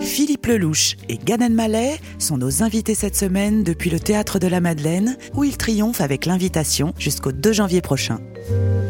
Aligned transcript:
Philippe 0.00 0.46
Lelouch 0.46 0.96
et 1.08 1.18
Gad 1.18 1.42
Elmaleh 1.42 1.96
sont 2.18 2.38
nos 2.38 2.62
invités 2.62 2.94
cette 2.94 3.16
semaine 3.16 3.64
depuis 3.64 3.90
le 3.90 3.98
Théâtre 3.98 4.38
de 4.38 4.46
la 4.46 4.60
Madeleine, 4.60 5.16
où 5.34 5.44
ils 5.44 5.56
triomphent 5.56 6.00
avec 6.00 6.26
l'invitation 6.26 6.94
jusqu'au 6.98 7.32
2 7.32 7.52
janvier 7.52 7.80
prochain. 7.80 8.18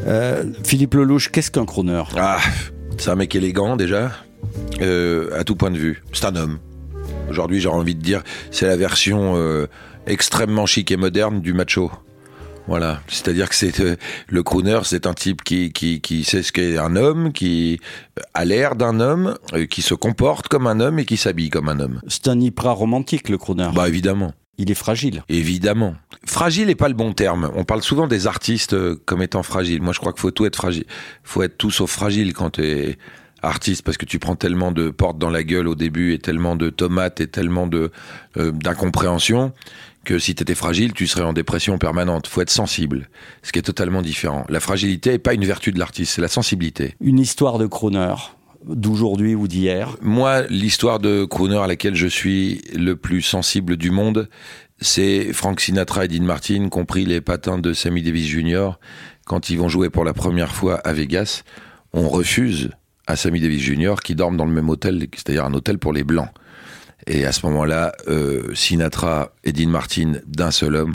Euh, 0.07 0.45
Philippe 0.65 0.95
Lelouch, 0.95 1.31
qu'est-ce 1.31 1.51
qu'un 1.51 1.65
crooner? 1.65 2.03
Ah, 2.17 2.39
c'est 2.99 3.11
un 3.11 3.15
mec 3.15 3.35
élégant 3.35 3.77
déjà, 3.77 4.13
euh, 4.81 5.31
à 5.39 5.45
tout 5.45 5.57
point 5.57 5.71
de 5.71 5.79
vue. 5.79 6.03
C'est 6.13 6.27
un 6.27 6.37
homme. 6.37 6.59
Aujourd'hui, 7.31 7.61
j'aurais 7.61 7.79
envie 7.79 7.95
de 7.95 8.03
dire, 8.03 8.23
c'est 8.51 8.67
la 8.67 8.77
version 8.77 9.35
euh, 9.37 9.67
extrêmement 10.07 10.67
chic 10.67 10.91
et 10.91 10.97
moderne 10.97 11.41
du 11.41 11.53
macho. 11.53 11.91
Voilà, 12.69 13.01
c'est-à-dire 13.09 13.49
que 13.49 13.55
c'est 13.55 13.81
euh, 13.81 13.97
le 14.29 14.43
crooner, 14.43 14.81
c'est 14.85 15.07
un 15.07 15.15
type 15.15 15.43
qui, 15.43 15.73
qui, 15.73 16.03
qui 16.03 16.23
sait 16.23 16.43
ce 16.43 16.53
qu'est 16.53 16.77
un 16.77 16.97
homme, 16.97 17.33
qui 17.33 17.81
a 18.35 18.45
l'air 18.45 18.77
d'un 18.77 19.01
homme, 19.01 19.39
euh, 19.55 19.65
qui 19.65 19.81
se 19.81 19.95
comporte 19.95 20.49
comme 20.49 20.67
un 20.67 20.79
homme 20.79 20.99
et 20.99 21.07
qui 21.07 21.17
s'habille 21.17 21.49
comme 21.49 21.71
un 21.71 21.81
homme. 21.81 22.03
C'est 22.09 22.29
un 22.29 22.39
hyper 22.39 22.77
romantique, 22.77 23.31
le 23.31 23.39
crooner. 23.39 23.71
Bah 23.75 23.89
évidemment. 23.89 24.35
Il 24.59 24.71
est 24.71 24.75
fragile. 24.75 25.25
Évidemment. 25.31 25.95
Fragile 26.27 26.67
n'est 26.67 26.75
pas 26.75 26.89
le 26.89 26.95
bon 26.95 27.15
terme. 27.15 27.51
On 27.55 27.65
parle 27.65 27.81
souvent 27.81 28.07
des 28.07 28.27
artistes 28.27 28.75
euh, 28.75 29.01
comme 29.07 29.23
étant 29.23 29.43
fragiles. 29.43 29.81
Moi, 29.81 29.95
je 29.95 30.01
crois 30.01 30.13
qu'il 30.13 30.21
faut 30.21 30.31
tout 30.31 30.45
être 30.45 30.57
fragile. 30.57 30.85
faut 31.23 31.43
être 31.43 31.57
tout 31.57 31.71
sauf 31.71 31.91
fragile 31.91 32.35
quand 32.35 32.51
tu 32.51 32.67
es 32.67 32.99
artiste 33.43 33.83
parce 33.83 33.97
que 33.97 34.05
tu 34.05 34.19
prends 34.19 34.37
tellement 34.37 34.73
de 34.73 34.91
portes 34.91 35.19
dans 35.19 35.31
la 35.31 35.43
gueule 35.43 35.69
au 35.69 35.75
début 35.75 36.13
et 36.13 36.19
tellement 36.19 36.57
de 36.57 36.71
tomates 36.71 37.21
et 37.21 37.27
tellement 37.27 37.67
de 37.67 37.91
euh, 38.37 38.53
d'incompréhension 38.53 39.53
que 40.05 40.19
si 40.19 40.35
tu 40.35 40.43
étais 40.43 40.55
fragile, 40.55 40.95
tu 40.95 41.07
serais 41.07 41.25
en 41.25 41.33
dépression 41.33 41.77
permanente. 41.77 42.29
faut 42.29 42.41
être 42.41 42.51
sensible, 42.51 43.11
ce 43.43 43.53
qui 43.53 43.59
est 43.59 43.63
totalement 43.63 44.01
différent. 44.01 44.47
La 44.49 44.61
fragilité 44.61 45.11
n'est 45.11 45.19
pas 45.19 45.35
une 45.35 45.45
vertu 45.45 45.71
de 45.71 45.79
l'artiste, 45.79 46.15
c'est 46.15 46.23
la 46.23 46.29
sensibilité. 46.29 46.95
Une 47.01 47.19
histoire 47.19 47.59
de 47.59 47.67
crooner 47.67 48.15
d'aujourd'hui 48.65 49.35
ou 49.35 49.49
d'hier. 49.49 49.97
Moi, 50.01 50.43
l'histoire 50.49 50.99
de 50.99 51.25
crooner 51.25 51.59
à 51.59 51.67
laquelle 51.67 51.95
je 51.95 52.07
suis 52.07 52.63
le 52.75 52.97
plus 52.97 53.23
sensible 53.23 53.77
du 53.77 53.91
monde, 53.91 54.29
c'est 54.81 55.33
Frank 55.33 55.61
Sinatra 55.61 56.05
et 56.05 56.09
Dean 56.09 56.25
Martin, 56.25 56.69
compris 56.69 57.05
les 57.05 57.21
patins 57.21 57.59
de 57.59 57.73
Sammy 57.73 58.03
Davis 58.03 58.29
Jr. 58.29 58.71
Quand 59.27 59.51
ils 59.51 59.59
vont 59.59 59.69
jouer 59.69 59.91
pour 59.91 60.05
la 60.05 60.15
première 60.15 60.55
fois 60.55 60.77
à 60.77 60.93
Vegas, 60.93 61.43
on 61.93 62.09
refuse 62.09 62.71
à 63.09 63.17
Sammy 63.17 63.41
Davis 63.41 63.63
Jr. 63.63 63.95
qui 64.05 64.15
dorme 64.15 64.37
dans 64.37 64.45
le 64.45 64.53
même 64.53 64.69
hôtel, 64.69 65.09
c'est-à-dire 65.15 65.47
un 65.47 65.55
hôtel 65.55 65.79
pour 65.79 65.95
les 65.95 66.05
blancs. 66.05 66.29
Et 67.07 67.25
à 67.25 67.33
ce 67.33 67.45
moment-là, 67.47 67.93
euh, 68.07 68.55
Sinatra 68.55 69.33
et 69.45 69.53
Dean 69.53 69.69
Martin 69.69 70.13
d'un 70.27 70.51
seul 70.51 70.77
homme, 70.77 70.95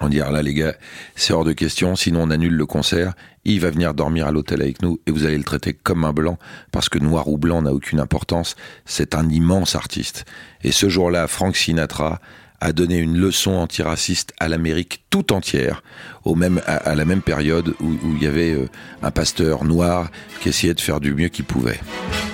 on 0.00 0.08
dit, 0.08 0.18
là 0.18 0.40
les 0.40 0.54
gars, 0.54 0.74
c'est 1.16 1.32
hors 1.32 1.44
de 1.44 1.52
question, 1.52 1.96
sinon 1.96 2.22
on 2.22 2.30
annule 2.30 2.54
le 2.54 2.64
concert, 2.64 3.14
il 3.44 3.58
va 3.58 3.70
venir 3.70 3.92
dormir 3.92 4.28
à 4.28 4.32
l'hôtel 4.32 4.62
avec 4.62 4.82
nous 4.82 5.00
et 5.06 5.10
vous 5.10 5.26
allez 5.26 5.36
le 5.36 5.42
traiter 5.42 5.72
comme 5.74 6.04
un 6.04 6.12
blanc, 6.12 6.38
parce 6.70 6.88
que 6.88 7.00
noir 7.00 7.26
ou 7.26 7.38
blanc 7.38 7.62
n'a 7.62 7.72
aucune 7.72 7.98
importance, 7.98 8.54
c'est 8.84 9.16
un 9.16 9.28
immense 9.28 9.74
artiste. 9.74 10.24
Et 10.62 10.70
ce 10.70 10.88
jour-là, 10.88 11.26
Frank 11.26 11.56
Sinatra 11.56 12.20
a 12.62 12.72
donné 12.72 12.98
une 12.98 13.16
leçon 13.16 13.54
antiraciste 13.54 14.32
à 14.38 14.46
l'Amérique 14.46 15.02
tout 15.10 15.32
entière, 15.32 15.82
au 16.24 16.36
même, 16.36 16.62
à, 16.64 16.76
à 16.76 16.94
la 16.94 17.04
même 17.04 17.20
période 17.20 17.74
où, 17.80 17.88
où 17.88 18.16
il 18.16 18.22
y 18.22 18.26
avait 18.28 18.52
euh, 18.52 18.68
un 19.02 19.10
pasteur 19.10 19.64
noir 19.64 20.10
qui 20.40 20.48
essayait 20.48 20.72
de 20.72 20.80
faire 20.80 21.00
du 21.00 21.12
mieux 21.12 21.28
qu'il 21.28 21.44
pouvait. 21.44 21.80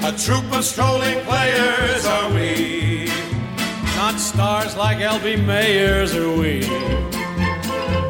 A 0.05 0.13
troop 0.13 0.45
of 0.53 0.63
strolling 0.63 1.19
players 1.27 2.07
are 2.07 2.31
we. 2.35 3.11
Not 3.97 4.19
stars 4.19 4.77
like 4.77 5.01
L.B. 5.01 5.39
Mayers 5.47 6.15
are 6.15 6.39
we. 6.39 6.61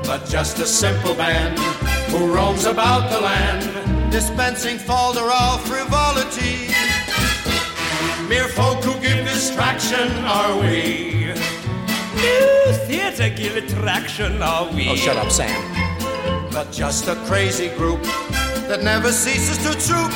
But 0.03 0.29
just 0.29 0.59
a 0.59 0.67
simple 0.67 1.15
band 1.15 1.57
who 2.11 2.35
roams 2.35 2.67
about 2.67 3.11
the 3.11 3.21
land, 3.21 4.11
dispensing 4.11 4.79
falderal 4.79 5.61
frivolity. 5.61 6.75
Mere 8.29 8.49
folk 8.49 8.83
who 8.83 8.95
give 9.01 9.25
distraction 9.25 10.09
are 10.25 10.59
we. 10.61 11.08
Theater 13.19 13.37
give 13.37 13.57
attraction 13.57 14.41
are 14.43 14.73
we. 14.73 14.89
Oh, 14.89 14.95
shut 14.95 15.17
up, 15.17 15.33
Sam. 15.33 15.51
But 16.53 16.71
just 16.71 17.09
a 17.09 17.17
crazy 17.27 17.69
group 17.71 18.01
that 18.69 18.85
never 18.85 19.11
ceases 19.11 19.59
to 19.59 19.73
troop 19.73 20.13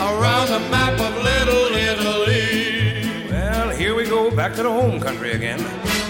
around 0.00 0.48
the 0.48 0.58
map 0.68 0.98
of 0.98 1.14
Little 1.22 1.70
Italy. 1.76 3.30
Well, 3.30 3.70
here 3.70 3.94
we 3.94 4.04
go 4.04 4.34
back 4.34 4.56
to 4.56 4.64
the 4.64 4.68
home 4.68 4.98
country 5.00 5.30
again. 5.30 5.60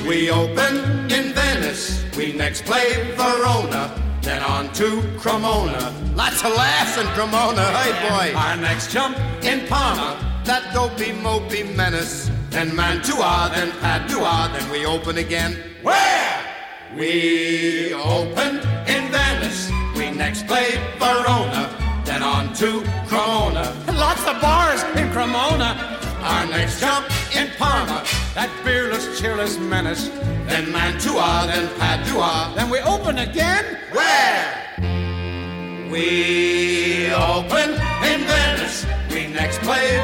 We 0.09 0.31
open 0.31 0.79
in 1.13 1.35
Venice, 1.35 2.07
we 2.17 2.33
next 2.33 2.65
play 2.65 3.13
Verona, 3.17 3.93
then 4.23 4.43
on 4.43 4.73
to 4.75 5.03
Cremona. 5.19 5.93
Lots 6.15 6.43
of 6.43 6.57
laughs 6.57 6.97
in 6.97 7.07
Cremona, 7.09 7.67
hey 7.77 7.93
boy. 8.09 8.39
Our 8.39 8.57
next 8.57 8.91
jump 8.91 9.19
in 9.45 9.67
Parma, 9.67 10.17
that 10.47 10.73
dopey 10.73 11.13
mopey 11.13 11.77
menace. 11.77 12.31
Then 12.49 12.75
Mantua, 12.75 13.53
then 13.55 13.71
Padua, 13.79 14.51
then 14.53 14.69
we 14.73 14.87
open 14.87 15.19
again. 15.19 15.57
Where? 15.83 16.30
We 16.97 17.95
open 17.95 18.57
in 18.89 19.13
Venice. 19.13 19.71
We 19.97 20.11
next 20.11 20.47
play 20.49 20.73
Verona, 20.99 21.71
then 22.05 22.23
on 22.23 22.53
to 22.55 22.83
Cremona. 23.07 23.73
Lots 23.95 24.27
of 24.27 24.41
bars 24.41 24.83
in 24.97 25.09
Cremona. 25.13 25.99
Our 26.21 26.47
next 26.47 26.81
jump 26.81 27.07
in 27.35 27.49
Parma, 27.57 28.03
that 28.35 28.51
beerless, 28.65 29.19
cheerless 29.21 29.57
menace. 29.57 30.09
Then 30.49 30.73
Mantua, 30.73 31.47
then 31.47 31.69
Padua. 31.79 32.53
Then 32.57 32.69
we 32.69 32.81
open 32.81 33.19
again. 33.19 33.79
Where? 33.93 34.51
We 35.91 37.13
open 37.13 37.71
in 38.11 38.21
Venice. 38.27 38.85
We 39.11 39.29
next 39.29 39.61
play 39.61 39.97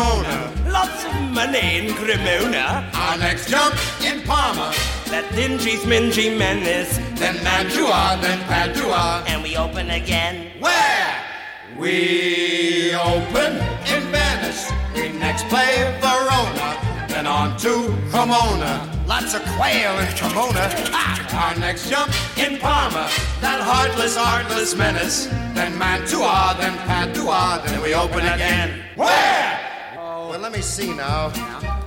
Lots 0.00 1.04
of 1.04 1.14
money 1.30 1.76
in 1.78 1.92
Cremona. 1.94 2.88
Our 2.94 3.18
next 3.18 3.50
jump 3.50 3.74
in 4.02 4.22
Parma, 4.22 4.72
That 5.12 5.30
dingy, 5.34 5.76
smingy 5.76 6.36
menace. 6.38 6.96
then 7.20 7.36
Mantua, 7.44 8.16
then 8.22 8.38
Padua. 8.48 9.22
And 9.26 9.42
we 9.42 9.56
open 9.58 9.90
again. 9.90 10.52
Where? 10.58 11.14
We 11.76 12.94
open 12.94 13.52
in 13.92 14.02
Venice. 14.10 14.72
We 14.94 15.10
next 15.18 15.44
play 15.48 15.76
Verona, 16.00 16.78
then 17.08 17.26
on 17.26 17.58
to 17.58 17.94
Cremona. 18.10 18.88
Lots 19.06 19.34
of 19.34 19.42
quail 19.56 19.98
in 19.98 20.08
Cremona. 20.16 20.64
Ah! 20.96 21.50
Our 21.50 21.58
next 21.60 21.90
jump 21.90 22.10
in 22.38 22.58
Parma, 22.58 23.10
that 23.42 23.60
heartless, 23.60 24.16
artless 24.16 24.74
menace. 24.74 25.26
Then 25.52 25.76
Mantua, 25.76 26.56
then 26.58 26.74
Padua, 26.88 27.60
then 27.66 27.82
we 27.82 27.92
open 27.94 28.20
again. 28.24 28.82
Where? 28.96 29.59
Let 30.40 30.52
me 30.52 30.62
see 30.62 30.94
now. 30.94 31.30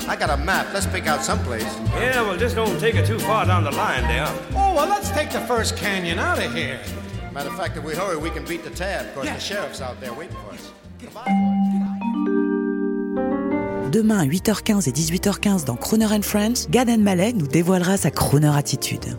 I 0.08 0.16
got 0.16 0.30
a 0.30 0.38
map. 0.38 0.68
Let's 0.74 0.86
pick 0.86 1.08
out 1.08 1.24
someplace. 1.24 1.66
Yeah, 1.96 2.22
well, 2.22 2.38
just 2.38 2.56
don't 2.56 2.80
take 2.80 2.94
it 2.94 3.08
too 3.08 3.18
far 3.18 3.48
down 3.48 3.64
the 3.64 3.72
line 3.72 4.04
there. 4.04 4.28
Oh, 4.52 4.76
well, 4.76 4.88
let's 4.88 5.10
take 5.10 5.32
the 5.32 5.42
first 5.42 5.76
canyon 5.76 6.20
out 6.20 6.38
of 6.38 6.54
here. 6.54 6.80
Matter 7.34 7.50
of 7.50 7.58
fact, 7.58 7.78
if 7.78 7.84
we 7.84 7.96
hurry, 7.96 8.16
we 8.16 8.30
can 8.30 8.46
beat 8.46 8.64
the 8.64 8.70
tab. 8.70 9.08
Of 9.08 9.16
course, 9.16 9.30
the 9.30 9.40
sheriff's 9.40 9.82
out 9.82 10.00
there 10.00 10.14
waiting 10.14 10.38
for 10.38 10.54
us. 10.54 10.72
Demain 13.92 14.20
à 14.20 14.26
8h15 14.26 14.88
et 14.88 14.92
18h15 14.92 15.66
dans 15.66 15.76
Crooner 15.76 16.14
and 16.14 16.22
Friends, 16.22 16.68
Gad 16.70 16.90
Elmaleh 16.90 17.34
nous 17.34 17.48
dévoilera 17.48 17.98
sa 17.98 18.12
crooner 18.12 18.56
attitude. 18.56 19.18